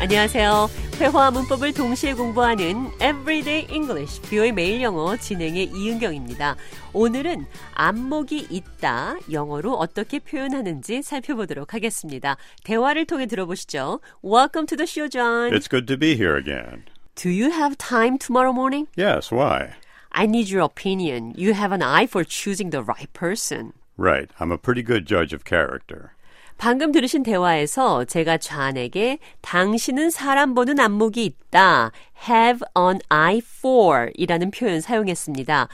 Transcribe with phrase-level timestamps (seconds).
[0.00, 0.70] 안녕하세요.
[0.98, 6.56] 회화와 문법을 동시에 공부하는 Everyday English, 뷰의 매일 영어 진행의 이은경입니다.
[6.94, 7.44] 오늘은
[7.74, 12.38] 안목이 있다, 영어로 어떻게 표현하는지 살펴보도록 하겠습니다.
[12.64, 14.00] 대화를 통해 들어보시죠.
[14.24, 15.52] Welcome to the show, John.
[15.52, 16.84] It's good to be here again.
[17.14, 18.88] Do you have time tomorrow morning?
[18.96, 19.74] Yes, why?
[20.12, 21.34] I need your opinion.
[21.36, 23.74] You have an eye for choosing the right person.
[23.98, 26.14] Right, I'm a pretty good judge of character.
[26.60, 31.90] 방금 들으신 대화에서 제가 좌안에게 당신은 사람 보는 안목이 있다.
[32.28, 35.68] have an eye for 이라는 표현 사용했습니다.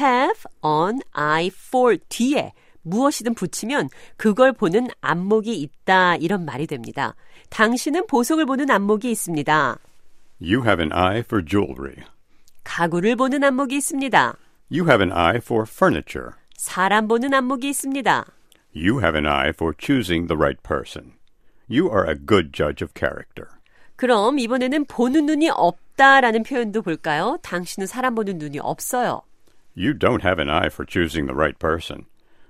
[0.00, 7.14] have an eye for 뒤에 무엇이든 붙이면 그걸 보는 안목이 있다 이런 말이 됩니다.
[7.50, 9.76] 당신은 보석을 보는 안목이 있습니다.
[10.40, 11.96] You have an eye for jewelry.
[12.64, 14.36] 가구를 보는 안목이 있습니다.
[14.72, 16.30] You have an eye for furniture.
[16.56, 18.24] 사람 보는 안목이 있습니다.
[18.73, 21.13] You have an eye for choosing the right person.
[21.67, 23.47] You are a good judge of character.
[23.95, 27.37] 그럼 이번에는 보는 눈이 없다라는 표현도 볼까요?
[27.41, 29.21] 당신은 사람 보는 눈이 없어요.
[29.77, 32.05] You don't have an eye for choosing the right person.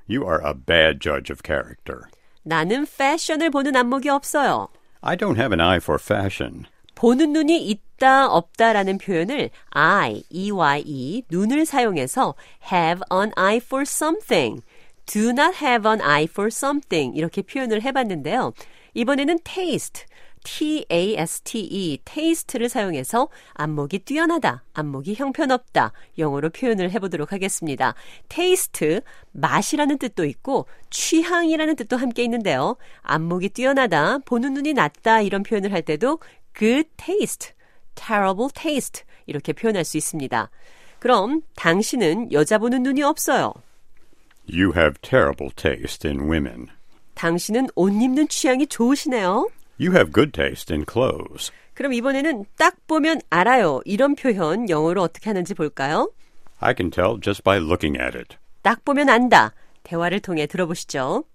[0.07, 2.01] You are a bad judge of character.
[2.43, 4.69] 나는 패션을 보는 안목이 없어요.
[5.01, 6.65] I don't have an eye for fashion.
[6.95, 12.35] 보는 눈이 있다, 없다라는 표현을 I, E-Y-E, 눈을 사용해서
[12.71, 14.61] have an eye for something,
[15.10, 18.52] do not have an eye for something 이렇게 표현을 해봤는데요.
[18.94, 20.04] 이번에는 taste,
[20.44, 27.94] T-A-S-T-E, taste를 사용해서 안목이 뛰어나다, 안목이 형편없다, 영어로 표현을 해보도록 하겠습니다.
[28.28, 29.00] taste,
[29.32, 32.76] 맛이라는 뜻도 있고 취향이라는 뜻도 함께 있는데요.
[33.02, 36.20] 안목이 뛰어나다, 보는 눈이 낮다 이런 표현을 할 때도
[36.56, 37.50] good taste,
[37.96, 40.50] terrible taste 이렇게 표현할 수 있습니다.
[41.00, 43.52] 그럼 당신은 여자 보는 눈이 없어요.
[44.49, 46.67] You have terrible taste in women.
[47.15, 49.49] 당신은 옷 입는 취향이 좋으시네요.
[49.79, 51.51] You have good taste in clothes.
[51.73, 53.81] 그럼 이번에는 딱 보면 알아요.
[53.85, 56.11] 이런 표현 영어로 어떻게 하는지 볼까요?
[56.59, 58.37] I can tell just by looking at it.
[58.61, 59.53] 딱 보면 안다.
[59.83, 61.25] 대화를 통해 들어보시죠.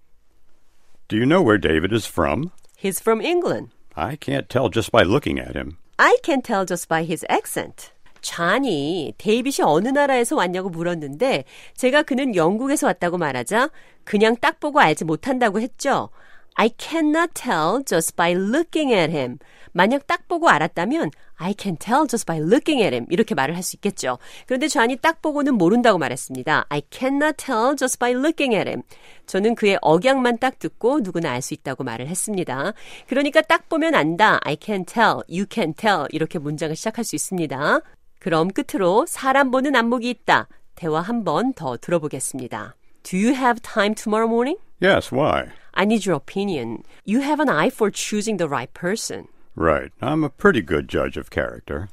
[1.07, 2.49] Do you know where David is from?
[2.77, 3.69] He's from England.
[3.95, 5.77] I can't tell just by looking at him.
[5.97, 7.91] I can tell just by his accent.
[8.26, 11.44] 잔이 데이빗이 어느 나라에서 왔냐고 물었는데
[11.76, 13.70] 제가 그는 영국에서 왔다고 말하자
[14.02, 16.10] 그냥 딱 보고 알지 못한다고 했죠.
[16.56, 19.38] I cannot tell just by looking at him.
[19.72, 23.62] 만약 딱 보고 알았다면 I can tell just by looking at him 이렇게 말을 할
[23.62, 24.18] 수 있겠죠.
[24.46, 26.66] 그런데 잔이 딱 보고는 모른다고 말했습니다.
[26.68, 28.82] I cannot tell just by looking at him.
[29.26, 32.72] 저는 그의 억양만 딱 듣고 누구나 알 수 있다고 말을 했습니다.
[33.06, 34.40] 그러니까 딱 보면 안다.
[34.42, 37.80] I can tell, you can tell 이렇게 문장을 시작할 수 있습니다.
[38.25, 40.47] 그럼 끝으로 사람 보는 안목이 있다.
[40.75, 42.75] 대화 한 번 더 들어보겠습니다.
[43.03, 44.57] Do you have time tomorrow morning?
[44.79, 45.49] Yes, why?
[45.73, 46.83] I need your opinion.
[47.05, 49.27] You have an eye for choosing the right person.
[49.55, 49.91] Right.
[50.01, 51.89] I'm a pretty good judge of character.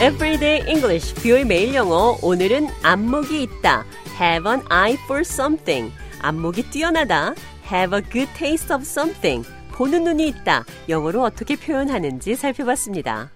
[0.00, 2.16] Everyday English, 뷰의 매일 영어.
[2.22, 3.84] 오늘은 안목이 있다.
[4.18, 5.92] Have an eye for something.
[6.22, 7.34] 안목이 뛰어나다.
[7.70, 9.46] Have a good taste of something.
[9.72, 10.64] 보는 눈이 있다.
[10.88, 13.30] 영어로 어떻게 표현하는지 살펴봤습니다.